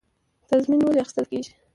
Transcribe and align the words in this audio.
تضمین 0.49 0.81
ولې 0.83 0.99
اخیستل 1.03 1.25
کیږي؟ 1.31 1.51